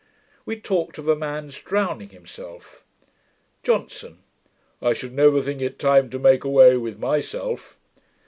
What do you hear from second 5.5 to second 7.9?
it time to make away with myself.'